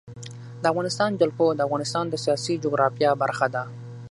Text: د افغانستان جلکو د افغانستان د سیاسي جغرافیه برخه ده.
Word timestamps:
د 0.61 0.63
افغانستان 0.71 1.11
جلکو 1.21 1.45
د 1.53 1.59
افغانستان 1.67 2.05
د 2.09 2.15
سیاسي 2.23 2.53
جغرافیه 2.63 3.11
برخه 3.21 3.47
ده. 3.55 3.63